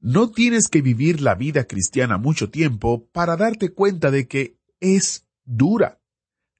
[0.00, 5.26] No tienes que vivir la vida cristiana mucho tiempo para darte cuenta de que es
[5.44, 6.00] dura.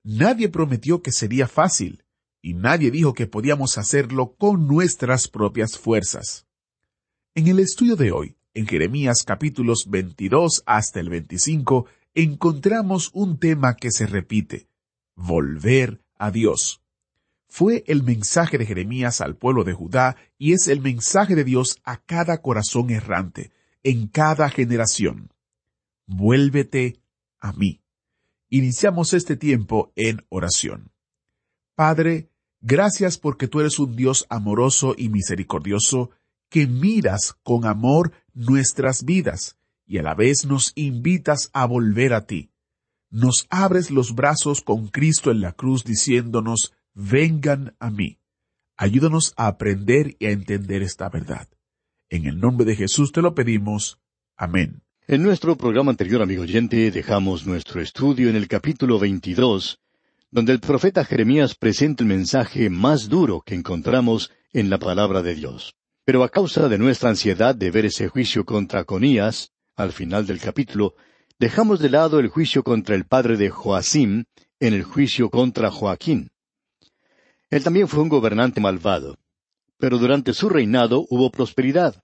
[0.05, 2.05] Nadie prometió que sería fácil,
[2.43, 6.47] y nadie dijo que podíamos hacerlo con nuestras propias fuerzas.
[7.35, 13.75] En el estudio de hoy, en Jeremías capítulos 22 hasta el 25, encontramos un tema
[13.77, 14.69] que se repite,
[15.17, 16.80] volver a Dios.
[17.51, 21.81] Fue el mensaje de Jeremías al pueblo de Judá y es el mensaje de Dios
[21.83, 23.51] a cada corazón errante,
[23.83, 25.33] en cada generación.
[26.07, 27.01] Vuélvete
[27.41, 27.83] a mí.
[28.51, 30.93] Iniciamos este tiempo en oración.
[31.75, 36.11] Padre, gracias porque tú eres un Dios amoroso y misericordioso
[36.51, 42.27] que miras con amor nuestras vidas y a la vez nos invitas a volver a
[42.27, 42.53] ti.
[43.11, 48.19] Nos abres los brazos con Cristo en la cruz diciéndonos, vengan a mí.
[48.77, 51.49] Ayúdanos a aprender y a entender esta verdad.
[52.11, 53.99] En el nombre de Jesús te lo pedimos.
[54.37, 54.83] Amén.
[55.07, 59.81] En nuestro programa anterior, amigo oyente, dejamos nuestro estudio en el capítulo 22,
[60.31, 65.35] donde el profeta Jeremías presenta el mensaje más duro que encontramos en la palabra de
[65.35, 65.75] Dios.
[66.05, 70.39] Pero a causa de nuestra ansiedad de ver ese juicio contra Conías, al final del
[70.39, 70.95] capítulo,
[71.39, 74.25] dejamos de lado el juicio contra el padre de Joacim
[74.59, 76.31] en el juicio contra Joaquín.
[77.51, 79.19] Él también fue un gobernante malvado,
[79.77, 82.03] pero durante su reinado hubo prosperidad.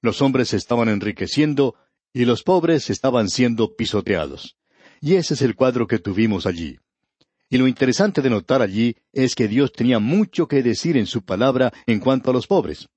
[0.00, 1.74] Los hombres se estaban enriqueciendo
[2.12, 4.56] y los pobres estaban siendo pisoteados.
[5.00, 6.78] Y ese es el cuadro que tuvimos allí.
[7.48, 11.22] Y lo interesante de notar allí es que Dios tenía mucho que decir en su
[11.22, 12.88] palabra en cuanto a los pobres.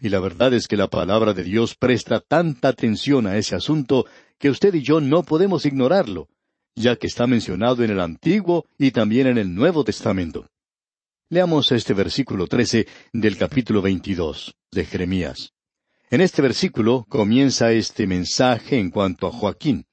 [0.00, 4.06] Y la verdad es que la palabra de Dios presta tanta atención a ese asunto
[4.38, 6.28] que usted y yo no podemos ignorarlo,
[6.74, 10.46] ya que está mencionado en el Antiguo y también en el Nuevo Testamento.
[11.32, 15.52] Leamos este versículo trece del capítulo veintidós de Jeremías.
[16.10, 19.86] En este versículo comienza este mensaje en cuanto a Joaquín.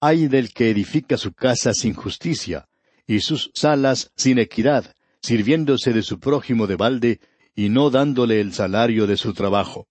[0.00, 2.68] Hay del que edifica su casa sin justicia,
[3.08, 7.20] y sus salas sin equidad, sirviéndose de su prójimo de balde,
[7.56, 9.88] y no dándole el salario de su trabajo.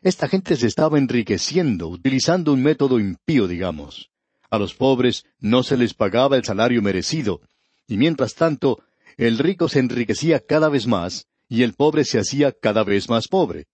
[0.00, 4.08] Esta gente se estaba enriqueciendo, utilizando un método impío, digamos.
[4.48, 7.42] A los pobres no se les pagaba el salario merecido,
[7.86, 8.82] y mientras tanto,
[9.18, 13.28] el rico se enriquecía cada vez más, y el pobre se hacía cada vez más
[13.28, 13.66] pobre.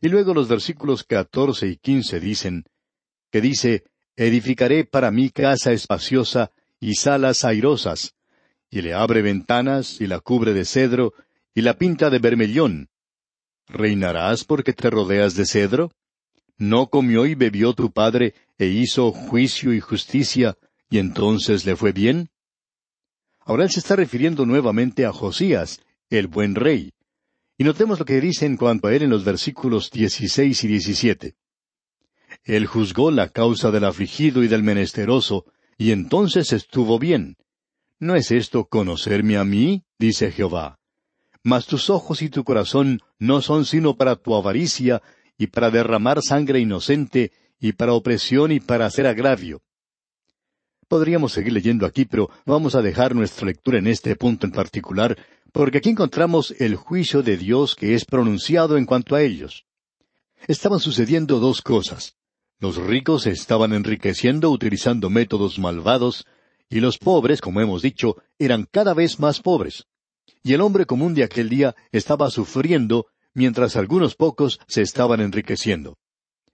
[0.00, 2.64] Y luego los versículos catorce y quince dicen,
[3.30, 3.84] que dice,
[4.16, 8.14] Edificaré para mí casa espaciosa y salas airosas,
[8.70, 11.14] y le abre ventanas, y la cubre de cedro,
[11.54, 12.88] y la pinta de bermellón.
[13.68, 15.92] ¿Reinarás porque te rodeas de cedro?
[16.58, 20.56] ¿No comió y bebió tu padre, e hizo juicio y justicia,
[20.90, 22.31] y entonces le fue bien?
[23.44, 25.80] Ahora él se está refiriendo nuevamente a Josías,
[26.10, 26.92] el buen rey.
[27.58, 31.34] Y notemos lo que dice en cuanto a él en los versículos dieciséis y diecisiete.
[32.44, 35.44] Él juzgó la causa del afligido y del menesteroso,
[35.76, 37.36] y entonces estuvo bien.
[37.98, 39.84] ¿No es esto conocerme a mí?
[39.98, 40.78] dice Jehová.
[41.44, 45.02] Mas tus ojos y tu corazón no son sino para tu avaricia,
[45.36, 49.62] y para derramar sangre inocente, y para opresión y para hacer agravio.
[50.92, 55.16] Podríamos seguir leyendo aquí, pero vamos a dejar nuestra lectura en este punto en particular,
[55.50, 59.64] porque aquí encontramos el juicio de Dios que es pronunciado en cuanto a ellos.
[60.46, 62.18] Estaban sucediendo dos cosas.
[62.58, 66.26] Los ricos estaban enriqueciendo utilizando métodos malvados,
[66.68, 69.86] y los pobres, como hemos dicho, eran cada vez más pobres.
[70.42, 75.96] Y el hombre común de aquel día estaba sufriendo, mientras algunos pocos se estaban enriqueciendo.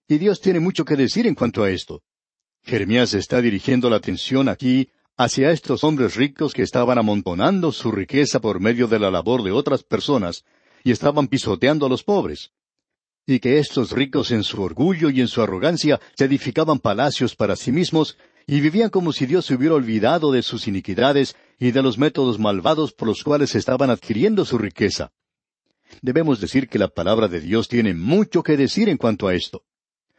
[0.06, 2.04] Y Dios tiene mucho que decir en cuanto a esto.
[2.68, 8.40] Jeremías está dirigiendo la atención aquí hacia estos hombres ricos que estaban amontonando su riqueza
[8.40, 10.44] por medio de la labor de otras personas
[10.84, 12.52] y estaban pisoteando a los pobres.
[13.26, 17.56] Y que estos ricos en su orgullo y en su arrogancia se edificaban palacios para
[17.56, 21.80] sí mismos y vivían como si Dios se hubiera olvidado de sus iniquidades y de
[21.80, 25.10] los métodos malvados por los cuales estaban adquiriendo su riqueza.
[26.02, 29.64] Debemos decir que la palabra de Dios tiene mucho que decir en cuanto a esto.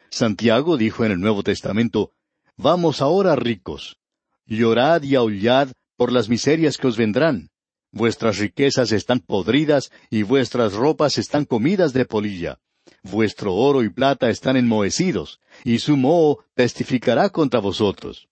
[0.10, 2.14] Santiago dijo en el Nuevo Testamento,
[2.62, 4.00] Vamos ahora ricos,
[4.46, 7.52] llorad y aullad por las miserias que os vendrán.
[7.90, 12.60] Vuestras riquezas están podridas y vuestras ropas están comidas de polilla.
[13.02, 18.28] Vuestro oro y plata están enmohecidos, y su moho testificará contra vosotros.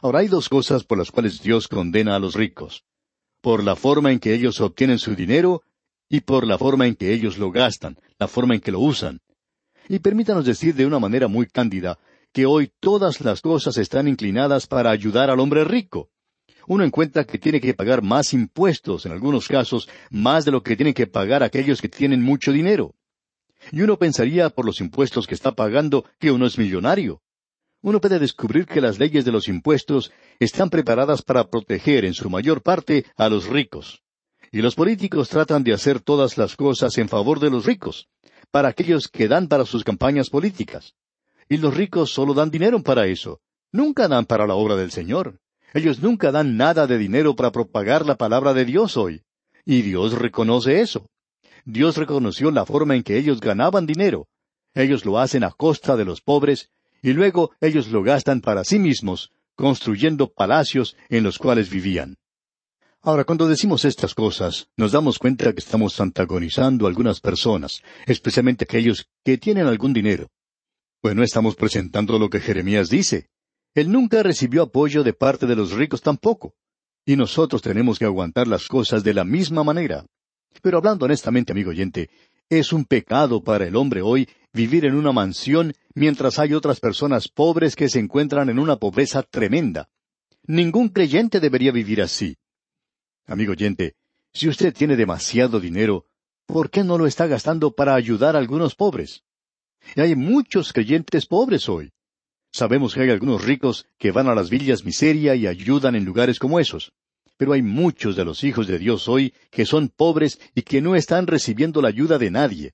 [0.00, 2.84] Ahora hay dos cosas por las cuales Dios condena a los ricos.
[3.42, 5.62] Por la forma en que ellos obtienen su dinero
[6.08, 9.20] y por la forma en que ellos lo gastan, la forma en que lo usan.
[9.90, 11.98] Y permítanos decir de una manera muy cándida
[12.36, 16.10] que hoy todas las cosas están inclinadas para ayudar al hombre rico.
[16.68, 20.76] Uno encuentra que tiene que pagar más impuestos, en algunos casos, más de lo que
[20.76, 22.94] tienen que pagar aquellos que tienen mucho dinero.
[23.72, 27.22] Y uno pensaría por los impuestos que está pagando que uno es millonario.
[27.80, 32.28] Uno puede descubrir que las leyes de los impuestos están preparadas para proteger en su
[32.28, 34.02] mayor parte a los ricos.
[34.52, 38.10] Y los políticos tratan de hacer todas las cosas en favor de los ricos,
[38.50, 40.94] para aquellos que dan para sus campañas políticas.
[41.48, 43.40] Y los ricos solo dan dinero para eso.
[43.72, 45.40] Nunca dan para la obra del Señor.
[45.74, 49.22] Ellos nunca dan nada de dinero para propagar la palabra de Dios hoy.
[49.64, 51.08] Y Dios reconoce eso.
[51.64, 54.28] Dios reconoció la forma en que ellos ganaban dinero.
[54.74, 56.70] Ellos lo hacen a costa de los pobres,
[57.02, 62.16] y luego ellos lo gastan para sí mismos, construyendo palacios en los cuales vivían.
[63.02, 68.64] Ahora, cuando decimos estas cosas, nos damos cuenta que estamos antagonizando a algunas personas, especialmente
[68.64, 70.28] aquellos que tienen algún dinero.
[71.06, 73.28] Bueno, estamos presentando lo que Jeremías dice.
[73.76, 76.56] Él nunca recibió apoyo de parte de los ricos tampoco.
[77.04, 80.04] Y nosotros tenemos que aguantar las cosas de la misma manera.
[80.62, 82.10] Pero hablando honestamente, amigo oyente,
[82.50, 87.28] es un pecado para el hombre hoy vivir en una mansión mientras hay otras personas
[87.28, 89.88] pobres que se encuentran en una pobreza tremenda.
[90.48, 92.36] Ningún creyente debería vivir así.
[93.26, 93.94] Amigo oyente,
[94.32, 96.06] si usted tiene demasiado dinero,
[96.46, 99.22] ¿por qué no lo está gastando para ayudar a algunos pobres?
[99.94, 101.92] Y hay muchos creyentes pobres hoy.
[102.52, 106.38] Sabemos que hay algunos ricos que van a las villas miseria y ayudan en lugares
[106.38, 106.92] como esos.
[107.36, 110.96] Pero hay muchos de los hijos de Dios hoy que son pobres y que no
[110.96, 112.72] están recibiendo la ayuda de nadie.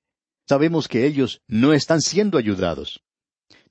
[0.48, 3.02] Sabemos que ellos no están siendo ayudados.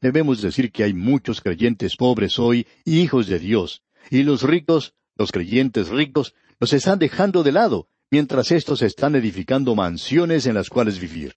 [0.01, 5.31] Debemos decir que hay muchos creyentes pobres hoy, hijos de Dios, y los ricos, los
[5.31, 10.99] creyentes ricos, los están dejando de lado, mientras éstos están edificando mansiones en las cuales
[10.99, 11.35] vivir.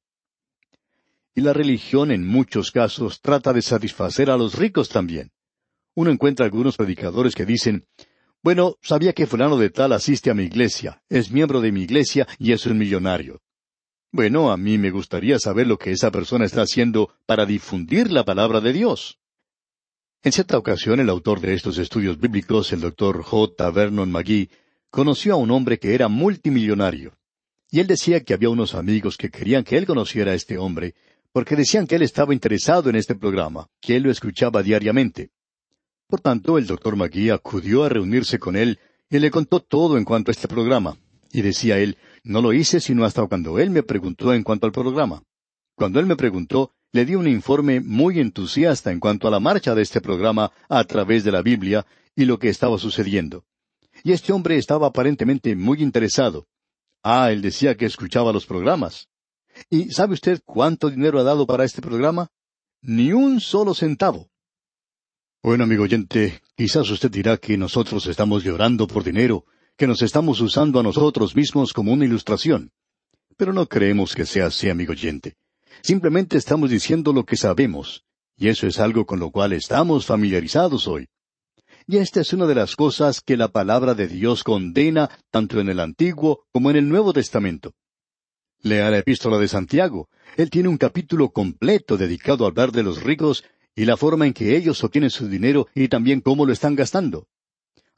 [1.35, 5.33] Y la religión en muchos casos trata de satisfacer a los ricos también.
[5.95, 7.87] Uno encuentra algunos predicadores que dicen,
[8.43, 12.29] bueno, sabía que fulano de tal asiste a mi iglesia, es miembro de mi iglesia
[12.39, 13.41] y es un millonario.
[14.13, 18.25] Bueno, a mí me gustaría saber lo que esa persona está haciendo para difundir la
[18.25, 19.19] palabra de Dios.
[20.23, 23.71] En cierta ocasión, el autor de estos estudios bíblicos, el doctor J.
[23.71, 24.51] Vernon McGee,
[24.89, 27.17] conoció a un hombre que era multimillonario.
[27.71, 30.95] Y él decía que había unos amigos que querían que él conociera a este hombre,
[31.35, 35.33] porque decían que él estaba interesado en este programa, que él lo escuchaba diariamente.
[36.07, 38.79] Por tanto, el doctor Magui acudió a reunirse con él
[39.11, 40.97] y le contó todo en cuanto a este programa.
[41.33, 44.73] Y decía él, no lo hice sino hasta cuando él me preguntó en cuanto al
[44.73, 45.25] programa.
[45.75, 49.75] Cuando él me preguntó, le di un informe muy entusiasta en cuanto a la marcha
[49.75, 51.85] de este programa a través de la Biblia
[52.15, 53.45] y lo que estaba sucediendo.
[54.05, 56.47] Y este hombre estaba aparentemente muy interesado.
[57.03, 59.09] Ah, él decía que escuchaba los programas.
[59.71, 62.29] ¿Y sabe usted cuánto dinero ha dado para este programa?
[62.83, 64.31] Ni un solo centavo.
[65.43, 69.45] Bueno, amigo oyente, quizás usted dirá que nosotros estamos llorando por dinero,
[69.77, 72.73] que nos estamos usando a nosotros mismos como una ilustración.
[73.37, 75.37] Pero no creemos que sea así, amigo oyente.
[75.83, 78.05] Simplemente estamos diciendo lo que sabemos,
[78.37, 81.09] y eso es algo con lo cual estamos familiarizados hoy.
[81.87, 85.69] Y esta es una de las cosas que la palabra de Dios condena tanto en
[85.69, 87.75] el Antiguo como en el Nuevo Testamento.
[88.65, 90.09] Lea la epístola de Santiago.
[90.39, 93.45] Él tiene un capítulo completo dedicado a hablar de los ricos
[93.77, 97.29] y la forma en que ellos obtienen su dinero y también cómo lo están gastando.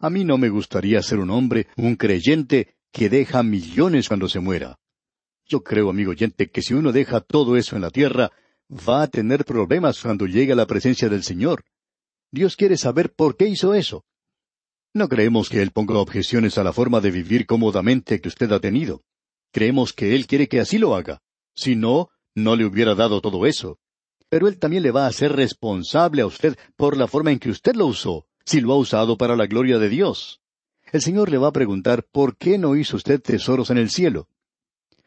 [0.00, 4.40] A mí no me gustaría ser un hombre, un creyente, que deja millones cuando se
[4.40, 4.80] muera.
[5.46, 8.32] Yo creo, amigo oyente, que si uno deja todo eso en la tierra,
[8.68, 11.62] va a tener problemas cuando llegue a la presencia del Señor.
[12.32, 14.04] Dios quiere saber por qué hizo eso.
[14.92, 18.58] No creemos que Él ponga objeciones a la forma de vivir cómodamente que usted ha
[18.58, 19.04] tenido.
[19.56, 21.22] Creemos que Él quiere que así lo haga.
[21.54, 23.78] Si no, no le hubiera dado todo eso.
[24.28, 27.48] Pero Él también le va a ser responsable a usted por la forma en que
[27.48, 30.42] usted lo usó, si lo ha usado para la gloria de Dios.
[30.92, 34.28] El Señor le va a preguntar por qué no hizo usted tesoros en el cielo.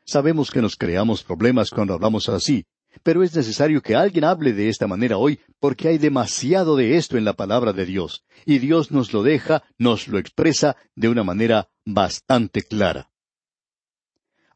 [0.04, 2.66] Sabemos que nos creamos problemas cuando hablamos así,
[3.04, 7.20] pero es necesario que alguien hable de esta manera hoy porque hay demasiado de esto
[7.20, 11.24] en la palabra de Dios, y Dios nos lo deja, nos lo expresa de una
[11.24, 13.12] manera bastante clara.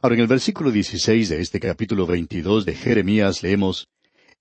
[0.04, 3.88] Ahora en el versículo 16 de este capítulo 22 de Jeremías leemos,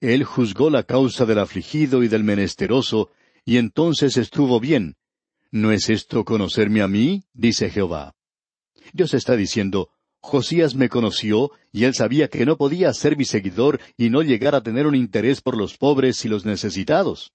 [0.00, 3.12] Él juzgó la causa del afligido y del menesteroso,
[3.44, 4.96] y entonces estuvo bien.
[5.52, 7.22] ¿No es esto conocerme a mí?
[7.32, 8.16] dice Jehová.
[8.92, 13.80] Dios está diciendo, Josías me conoció y él sabía que no podía ser mi seguidor
[13.96, 17.34] y no llegar a tener un interés por los pobres y los necesitados.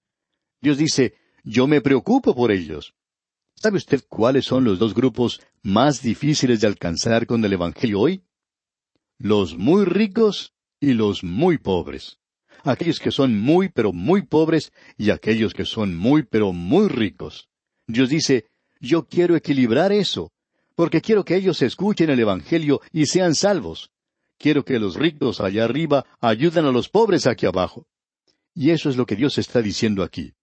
[0.60, 1.14] Dios dice,
[1.46, 2.94] yo me preocupo por ellos.
[3.60, 8.24] ¿Sabe usted cuáles son los dos grupos más difíciles de alcanzar con el Evangelio hoy?
[9.18, 12.20] Los muy ricos y los muy pobres.
[12.64, 17.50] Aquellos que son muy pero muy pobres y aquellos que son muy pero muy ricos.
[17.88, 18.46] Dios dice,
[18.80, 20.32] yo quiero equilibrar eso,
[20.76, 23.90] porque quiero que ellos escuchen el Evangelio y sean salvos.
[24.38, 27.88] Quiero que los ricos allá arriba ayuden a los pobres aquí abajo.
[28.54, 30.34] Y eso es lo que Dios está diciendo aquí.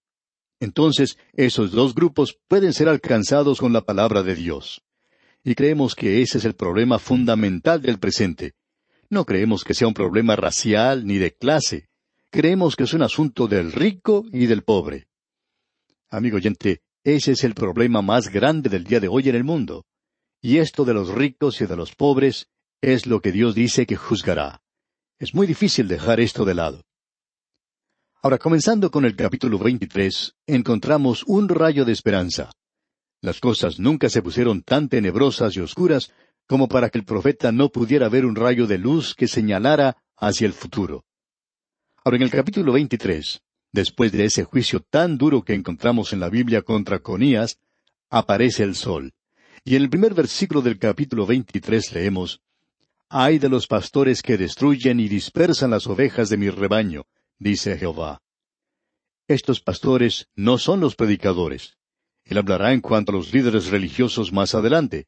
[0.61, 4.83] Entonces, esos dos grupos pueden ser alcanzados con la palabra de Dios.
[5.43, 8.55] Y creemos que ese es el problema fundamental del presente.
[9.11, 11.89] No creemos que sea un problema racial ni de clase.
[12.31, 15.07] Creemos que es un asunto del rico y del pobre.
[16.09, 19.85] Amigo oyente, ese es el problema más grande del día de hoy en el mundo.
[20.41, 22.49] Y esto de los ricos y de los pobres
[22.81, 24.63] es lo que Dios dice que juzgará.
[25.19, 26.85] Es muy difícil dejar esto de lado.
[28.25, 32.52] Ahora, comenzando con el capítulo 23, encontramos un rayo de esperanza.
[33.21, 36.11] Las cosas nunca se pusieron tan tenebrosas y oscuras
[36.47, 40.47] como para que el profeta no pudiera ver un rayo de luz que señalara hacia
[40.47, 41.04] el futuro.
[42.02, 46.31] Ahora, en el capítulo 23, después de ese juicio tan duro que encontramos en la
[46.31, 47.59] Biblia contra Conías,
[48.09, 49.12] aparece el sol.
[49.66, 52.40] Y en el primer versículo del capítulo 23 leemos,
[53.11, 57.04] Ay de los pastores que destruyen y dispersan las ovejas de mi rebaño,
[57.38, 58.23] dice Jehová.
[59.26, 61.76] Estos pastores no son los predicadores.
[62.25, 65.07] Él hablará en cuanto a los líderes religiosos más adelante.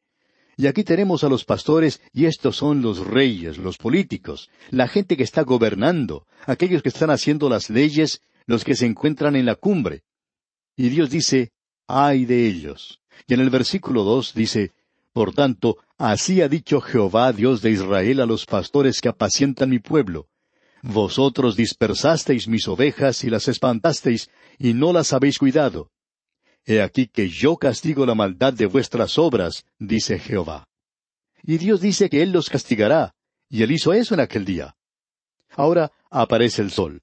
[0.55, 5.15] Y aquí tenemos a los pastores, y estos son los reyes, los políticos, la gente
[5.15, 9.53] que está gobernando, aquellos que están haciendo las leyes, los que se encuentran en la
[9.55, 10.01] cumbre.
[10.75, 11.51] Y Dios dice,
[11.87, 13.01] ay de ellos.
[13.27, 14.71] Y en el versículo dos dice,
[15.13, 19.79] Por tanto, así ha dicho Jehová, Dios de Israel, a los pastores que apacientan mi
[19.79, 20.27] pueblo.
[20.87, 25.91] Vosotros dispersasteis mis ovejas y las espantasteis, y no las habéis cuidado.
[26.65, 30.65] He aquí que yo castigo la maldad de vuestras obras, dice Jehová.
[31.43, 33.13] Y Dios dice que Él los castigará,
[33.49, 34.77] y Él hizo eso en aquel día.
[35.57, 37.01] Ahora aparece el sol.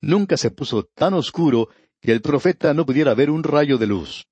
[0.00, 4.26] Nunca se puso tan oscuro que el profeta no pudiera ver un rayo de luz.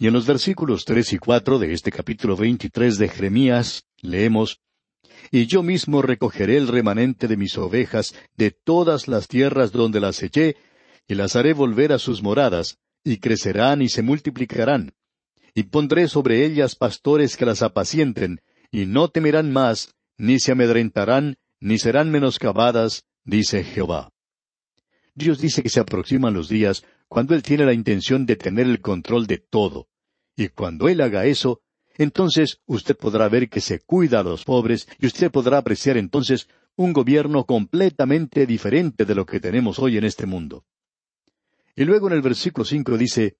[0.00, 4.60] Y en los versículos tres y cuatro de este capítulo veintitrés de Jeremías leemos
[5.30, 10.22] y yo mismo recogeré el remanente de mis ovejas de todas las tierras donde las
[10.22, 10.56] eché,
[11.06, 14.94] y las haré volver a sus moradas, y crecerán y se multiplicarán.
[15.54, 21.36] Y pondré sobre ellas pastores que las apacienten, y no temerán más, ni se amedrentarán,
[21.60, 24.12] ni serán menoscabadas, dice Jehová.
[25.14, 28.80] Dios dice que se aproximan los días cuando Él tiene la intención de tener el
[28.80, 29.88] control de todo.
[30.36, 31.60] Y cuando Él haga eso,
[31.96, 36.48] entonces usted podrá ver que se cuida a los pobres y usted podrá apreciar entonces
[36.76, 40.64] un gobierno completamente diferente de lo que tenemos hoy en este mundo.
[41.76, 43.36] Y luego en el versículo cinco dice,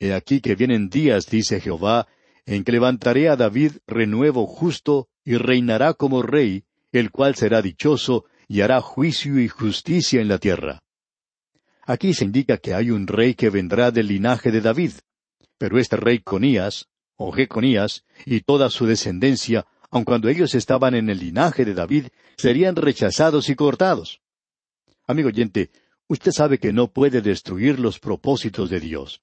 [0.00, 2.06] He aquí que vienen días, dice Jehová,
[2.46, 8.24] en que levantaré a David renuevo justo y reinará como rey, el cual será dichoso
[8.46, 10.80] y hará juicio y justicia en la tierra.
[11.84, 14.92] Aquí se indica que hay un rey que vendrá del linaje de David.
[15.58, 16.86] Pero este rey Conías,
[17.18, 22.06] o Jeconías, y toda su descendencia, aun cuando ellos estaban en el linaje de David,
[22.36, 24.22] serían rechazados y cortados.
[25.06, 25.70] Amigo oyente,
[26.06, 29.20] usted sabe que no puede destruir los propósitos de Dios.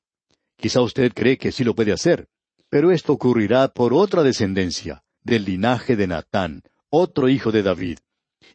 [0.57, 2.27] Quizá usted cree que sí lo puede hacer,
[2.69, 7.99] pero esto ocurrirá por otra descendencia, del linaje de Natán, otro hijo de David.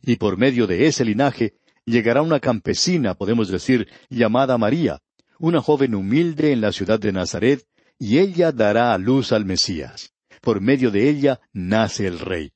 [0.03, 1.55] Y por medio de ese linaje
[1.87, 5.01] llegará una campesina, podemos decir, llamada María,
[5.39, 7.65] una joven humilde en la ciudad de Nazaret,
[8.01, 10.15] y ella dará a luz al Mesías.
[10.41, 12.51] Por medio de ella nace el Rey.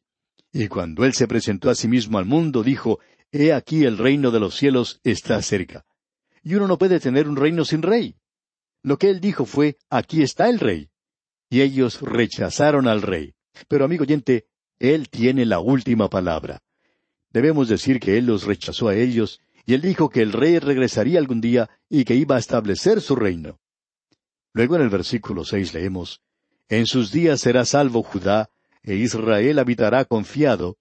[0.50, 2.98] Y cuando él se presentó a sí mismo al mundo, dijo,
[3.30, 5.84] He aquí el reino de los cielos está cerca.
[6.42, 8.16] Y uno no puede tener un reino sin rey.
[8.82, 10.88] Lo que él dijo fue, Aquí está el rey.
[11.50, 13.34] Y ellos rechazaron al rey.
[13.68, 14.46] Pero amigo oyente,
[14.78, 16.62] él tiene la última palabra.
[17.30, 21.18] Debemos decir que él los rechazó a ellos, y él dijo que el rey regresaría
[21.18, 23.58] algún día y que iba a establecer su reino.
[24.54, 26.20] Luego en el versículo seis leemos,
[26.68, 28.48] En sus días será salvo Judá,
[28.84, 30.78] e Israel habitará confiado,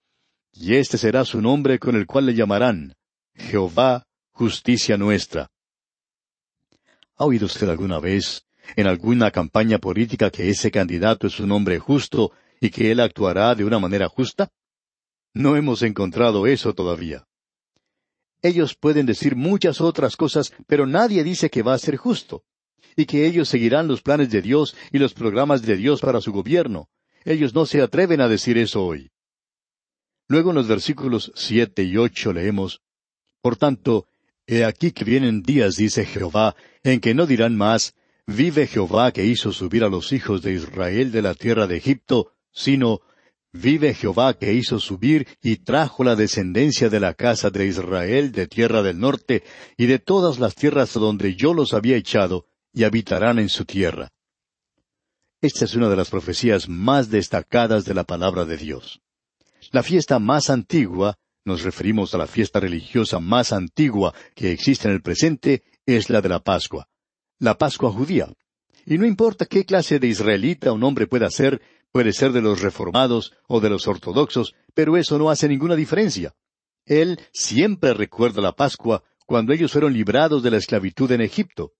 [0.52, 2.94] y este será su nombre con el cual le llamarán,
[3.34, 5.50] Jehová, justicia nuestra.
[7.16, 11.80] ¿Ha oído usted alguna vez, en alguna campaña política, que ese candidato es un hombre
[11.80, 14.50] justo y que él actuará de una manera justa?
[15.32, 17.26] No hemos encontrado eso todavía.
[18.40, 22.44] Ellos pueden decir muchas otras cosas, pero nadie dice que va a ser justo
[22.96, 26.32] y que ellos seguirán los planes de Dios y los programas de Dios para su
[26.32, 26.88] gobierno.
[27.24, 29.10] Ellos no se atreven a decir eso hoy.
[30.28, 32.82] Luego en los versículos siete y ocho leemos
[33.42, 34.06] Por tanto,
[34.46, 37.94] he aquí que vienen días, dice Jehová, en que no dirán más
[38.26, 42.32] Vive Jehová que hizo subir a los hijos de Israel de la tierra de Egipto,
[42.52, 43.02] sino
[43.52, 48.48] Vive Jehová que hizo subir y trajo la descendencia de la casa de Israel de
[48.48, 49.44] tierra del norte
[49.76, 54.10] y de todas las tierras donde yo los había echado, y habitarán en su tierra.
[55.40, 59.00] Esta es una de las profecías más destacadas de la palabra de Dios.
[59.70, 64.94] La fiesta más antigua, nos referimos a la fiesta religiosa más antigua que existe en
[64.94, 66.88] el presente, es la de la Pascua.
[67.38, 68.28] La Pascua judía.
[68.84, 71.62] Y no importa qué clase de israelita un hombre pueda ser,
[71.94, 76.34] Puede ser de los reformados o de los ortodoxos, pero eso no hace ninguna diferencia.
[76.86, 81.70] Él siempre recuerda la Pascua cuando ellos fueron librados de la esclavitud en Egipto.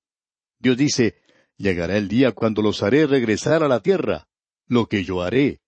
[0.65, 1.17] Dios dice,
[1.59, 4.29] llegará el día cuando los haré regresar a la tierra,
[4.67, 5.61] lo que yo haré.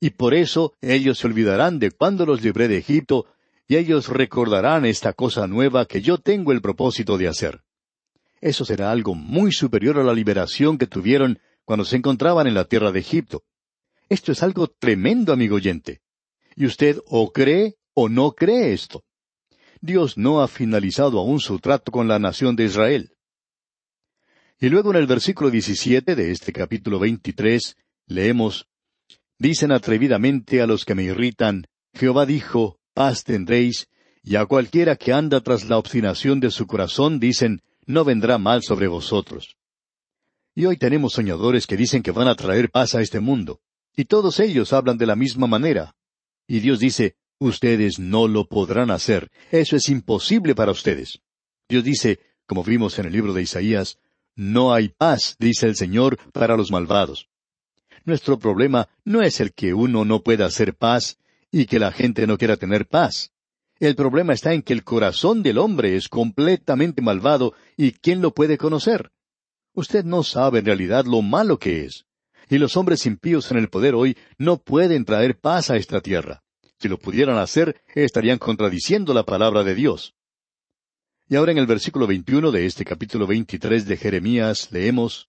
[0.00, 3.24] Y por eso ellos se olvidarán de cuando los libré de Egipto,
[3.66, 7.62] y ellos recordarán esta cosa nueva que yo tengo el propósito de hacer.
[8.42, 12.66] Eso será algo muy superior a la liberación que tuvieron cuando se encontraban en la
[12.66, 13.44] tierra de Egipto.
[14.10, 16.02] Esto es algo tremendo, amigo oyente.
[16.54, 19.04] Y usted o cree o no cree esto.
[19.80, 23.13] Dios no ha finalizado aún su trato con la nación de Israel.
[24.64, 28.66] Y luego en el versículo 17 de este capítulo 23 leemos,
[29.38, 33.90] Dicen atrevidamente a los que me irritan, Jehová dijo, paz tendréis,
[34.22, 38.62] y a cualquiera que anda tras la obstinación de su corazón dicen, no vendrá mal
[38.62, 39.58] sobre vosotros.
[40.54, 43.60] Y hoy tenemos soñadores que dicen que van a traer paz a este mundo.
[43.94, 45.94] Y todos ellos hablan de la misma manera.
[46.46, 49.30] Y Dios dice, ustedes no lo podrán hacer.
[49.50, 51.20] Eso es imposible para ustedes.
[51.68, 53.98] Dios dice, como vimos en el libro de Isaías,
[54.36, 57.28] no hay paz, dice el Señor, para los malvados.
[58.04, 61.18] Nuestro problema no es el que uno no pueda hacer paz
[61.50, 63.32] y que la gente no quiera tener paz.
[63.80, 68.32] El problema está en que el corazón del hombre es completamente malvado y ¿quién lo
[68.32, 69.10] puede conocer?
[69.72, 72.06] Usted no sabe en realidad lo malo que es.
[72.48, 76.42] Y los hombres impíos en el poder hoy no pueden traer paz a esta tierra.
[76.78, 80.14] Si lo pudieran hacer, estarían contradiciendo la palabra de Dios.
[81.34, 85.28] Y ahora en el versículo 21 de este capítulo 23 de Jeremías leemos,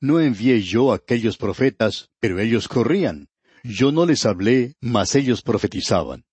[0.00, 3.26] No envié yo a aquellos profetas, pero ellos corrían.
[3.64, 6.26] Yo no les hablé, mas ellos profetizaban.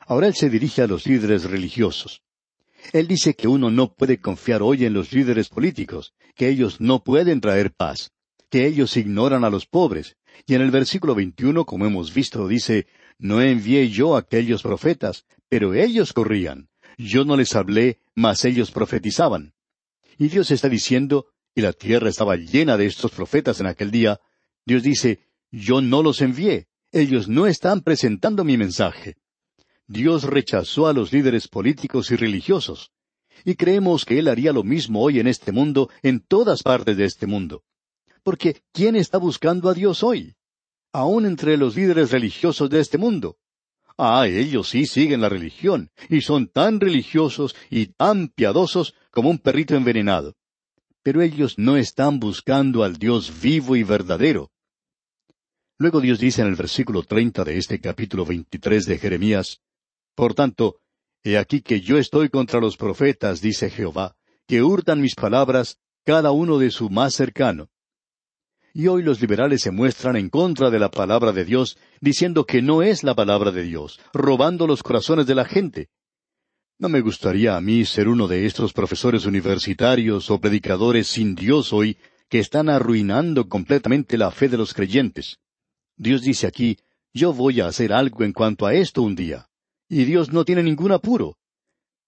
[0.00, 2.24] Ahora él se dirige a los líderes religiosos.
[2.92, 7.04] Él dice que uno no puede confiar hoy en los líderes políticos, que ellos no
[7.04, 8.10] pueden traer paz
[8.50, 10.16] que ellos ignoran a los pobres.
[10.48, 12.88] Y en el versículo 21, como hemos visto, dice,
[13.20, 16.69] No envié yo a aquellos profetas, pero ellos corrían.
[17.02, 19.54] Yo no les hablé, mas ellos profetizaban.
[20.18, 24.20] Y Dios está diciendo, y la tierra estaba llena de estos profetas en aquel día,
[24.66, 29.16] Dios dice, Yo no los envié, ellos no están presentando mi mensaje.
[29.86, 32.92] Dios rechazó a los líderes políticos y religiosos.
[33.46, 37.06] Y creemos que Él haría lo mismo hoy en este mundo, en todas partes de
[37.06, 37.64] este mundo.
[38.22, 40.34] Porque ¿quién está buscando a Dios hoy?
[40.92, 43.38] Aún entre los líderes religiosos de este mundo.
[44.02, 49.38] Ah, ellos sí siguen la religión, y son tan religiosos y tan piadosos como un
[49.38, 50.36] perrito envenenado.
[51.02, 54.52] Pero ellos no están buscando al Dios vivo y verdadero.
[55.76, 59.60] Luego Dios dice en el versículo treinta de este capítulo veintitrés de Jeremías,
[60.14, 60.80] Por tanto,
[61.22, 66.30] he aquí que yo estoy contra los profetas, dice Jehová, que hurtan mis palabras, cada
[66.30, 67.68] uno de su más cercano,
[68.72, 72.62] y hoy los liberales se muestran en contra de la palabra de Dios, diciendo que
[72.62, 75.88] no es la palabra de Dios, robando los corazones de la gente.
[76.78, 81.72] No me gustaría a mí ser uno de estos profesores universitarios o predicadores sin Dios
[81.72, 85.38] hoy que están arruinando completamente la fe de los creyentes.
[85.96, 86.78] Dios dice aquí,
[87.12, 89.48] yo voy a hacer algo en cuanto a esto un día.
[89.88, 91.36] Y Dios no tiene ningún apuro.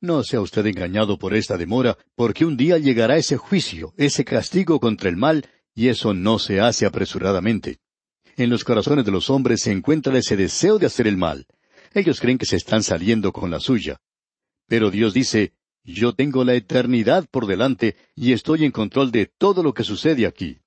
[0.01, 4.81] No sea usted engañado por esta demora, porque un día llegará ese juicio, ese castigo
[4.81, 7.79] contra el mal, y eso no se hace apresuradamente.
[8.37, 11.47] En los corazones de los hombres se encuentra ese deseo de hacer el mal.
[11.95, 14.01] Ellos creen que se están saliendo con la suya.
[14.67, 15.53] Pero Dios dice,
[15.85, 20.27] yo tengo la eternidad por delante y estoy en control de todo lo que sucede
[20.27, 20.59] aquí.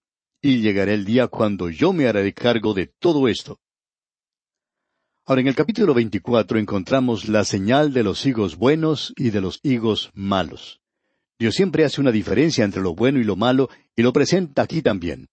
[0.42, 3.60] Y llegará el día cuando yo me haré cargo de todo esto.
[5.26, 9.60] Ahora en el capítulo 24 encontramos la señal de los higos buenos y de los
[9.64, 10.82] higos malos.
[11.38, 14.82] Dios siempre hace una diferencia entre lo bueno y lo malo y lo presenta aquí
[14.82, 15.28] también.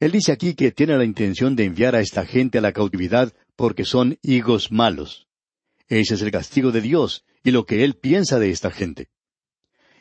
[0.00, 3.32] Él dice aquí que tiene la intención de enviar a esta gente a la cautividad
[3.54, 5.28] porque son higos malos.
[5.88, 9.08] Ese es el castigo de Dios y lo que Él piensa de esta gente.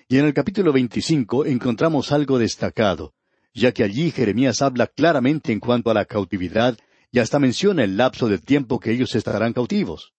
[0.08, 3.14] Y en el capítulo 25 encontramos algo destacado,
[3.54, 6.78] ya que allí Jeremías habla claramente en cuanto a la cautividad
[7.12, 10.14] y hasta menciona el lapso de tiempo que ellos estarán cautivos.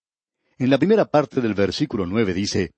[0.59, 2.75] En la primera parte del versículo nueve dice,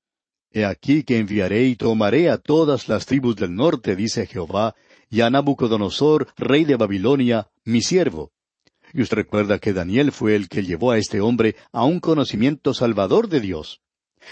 [0.54, 4.74] He aquí que enviaré y tomaré a todas las tribus del norte, dice Jehová,
[5.08, 8.32] y a Nabucodonosor, rey de Babilonia, mi siervo.
[8.92, 12.74] Y usted recuerda que Daniel fue el que llevó a este hombre a un conocimiento
[12.74, 13.80] salvador de Dios.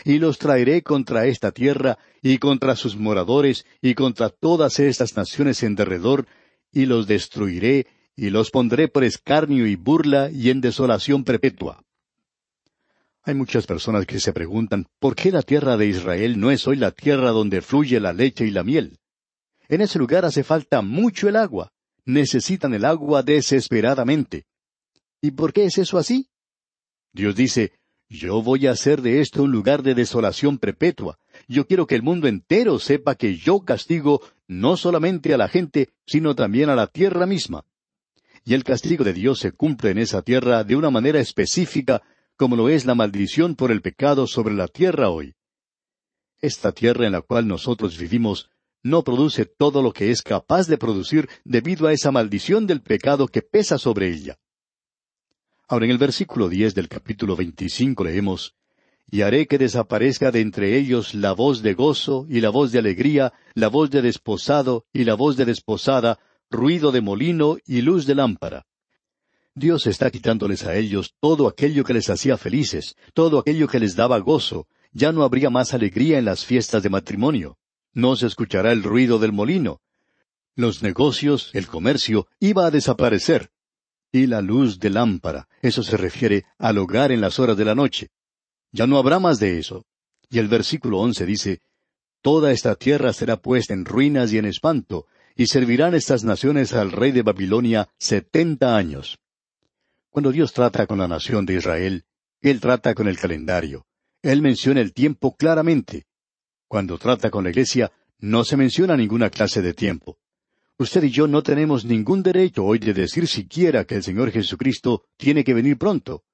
[0.04, 5.62] Y los traeré contra esta tierra, y contra sus moradores, y contra todas estas naciones
[5.62, 6.26] en derredor,
[6.70, 11.82] y los destruiré, y los pondré por escarnio y burla, y en desolación perpetua.
[13.22, 16.76] Hay muchas personas que se preguntan, ¿por qué la tierra de Israel no es hoy
[16.76, 18.98] la tierra donde fluye la leche y la miel?
[19.68, 21.70] En ese lugar hace falta mucho el agua.
[22.06, 24.46] Necesitan el agua desesperadamente.
[25.20, 26.28] ¿Y por qué es eso así?
[27.12, 27.72] Dios dice,
[28.08, 31.18] yo voy a hacer de esto un lugar de desolación perpetua.
[31.46, 35.90] Yo quiero que el mundo entero sepa que yo castigo no solamente a la gente,
[36.06, 37.64] sino también a la tierra misma.
[38.44, 42.02] Y el castigo de Dios se cumple en esa tierra de una manera específica,
[42.40, 45.34] como lo es la maldición por el pecado sobre la tierra hoy.
[46.38, 48.48] Esta tierra en la cual nosotros vivimos
[48.82, 53.28] no produce todo lo que es capaz de producir debido a esa maldición del pecado
[53.28, 54.38] que pesa sobre ella.
[55.68, 58.54] Ahora en el versículo diez del capítulo veinticinco leemos
[59.10, 62.78] Y haré que desaparezca de entre ellos la voz de gozo y la voz de
[62.78, 66.18] alegría, la voz de desposado y la voz de desposada,
[66.50, 68.64] ruido de molino y luz de lámpara.
[69.54, 73.96] Dios está quitándoles a ellos todo aquello que les hacía felices, todo aquello que les
[73.96, 74.66] daba gozo.
[74.92, 77.58] Ya no habría más alegría en las fiestas de matrimonio
[77.92, 79.80] no se escuchará el ruido del molino.
[80.54, 83.50] Los negocios, el comercio, iba a desaparecer.
[84.12, 87.74] Y la luz de lámpara, eso se refiere al hogar en las horas de la
[87.74, 88.08] noche.
[88.72, 89.84] Ya no habrá más de eso.
[90.28, 91.60] Y el versículo once dice,
[92.22, 96.92] Toda esta tierra será puesta en ruinas y en espanto, y servirán estas naciones al
[96.92, 99.18] rey de Babilonia setenta años.
[100.10, 102.04] Cuando Dios trata con la nación de Israel,
[102.40, 103.86] Él trata con el calendario.
[104.22, 106.06] Él menciona el tiempo claramente.
[106.66, 110.18] Cuando trata con la Iglesia, no se menciona ninguna clase de tiempo.
[110.78, 115.04] Usted y yo no tenemos ningún derecho hoy de decir siquiera que el Señor Jesucristo
[115.16, 116.24] tiene que venir pronto.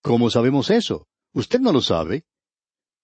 [0.00, 1.08] ¿Cómo sabemos eso?
[1.32, 2.24] Usted no lo sabe.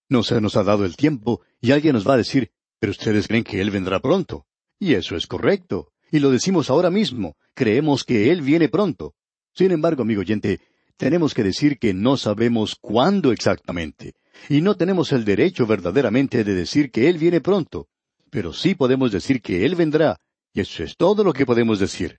[0.08, 3.26] No se nos ha dado el tiempo y alguien nos va a decir, pero ustedes
[3.26, 4.46] creen que Él vendrá pronto.
[4.78, 5.92] Y eso es correcto.
[6.12, 7.36] Y lo decimos ahora mismo.
[7.54, 9.14] Creemos que Él viene pronto.
[9.54, 10.60] Sin embargo, amigo oyente,
[10.96, 14.14] tenemos que decir que no sabemos cuándo exactamente.
[14.48, 17.88] Y no tenemos el derecho verdaderamente de decir que Él viene pronto,
[18.30, 20.20] pero sí podemos decir que Él vendrá,
[20.52, 22.18] y eso es todo lo que podemos decir.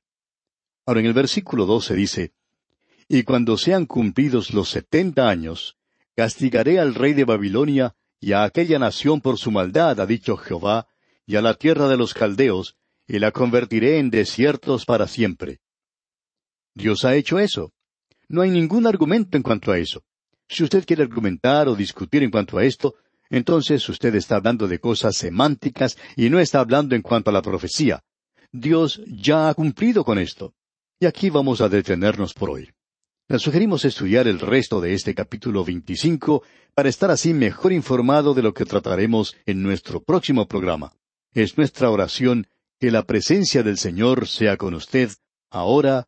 [0.86, 2.32] Ahora en el versículo 12 dice,
[3.08, 5.78] Y cuando sean cumplidos los setenta años,
[6.16, 10.88] castigaré al rey de Babilonia y a aquella nación por su maldad, ha dicho Jehová,
[11.26, 12.76] y a la tierra de los caldeos,
[13.08, 15.60] y la convertiré en desiertos para siempre.
[16.74, 17.72] Dios ha hecho eso.
[18.28, 20.04] No hay ningún argumento en cuanto a eso.
[20.48, 22.96] Si usted quiere argumentar o discutir en cuanto a esto,
[23.30, 27.42] entonces usted está hablando de cosas semánticas y no está hablando en cuanto a la
[27.42, 28.04] profecía.
[28.52, 30.54] Dios ya ha cumplido con esto.
[31.00, 32.70] Y aquí vamos a detenernos por hoy.
[33.28, 36.44] Le sugerimos estudiar el resto de este capítulo 25
[36.76, 40.92] para estar así mejor informado de lo que trataremos en nuestro próximo programa.
[41.34, 45.12] Es nuestra oración que la presencia del Señor sea con usted,
[45.50, 46.08] ahora